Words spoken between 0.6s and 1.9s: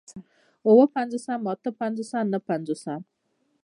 اووه پنځوس اتۀ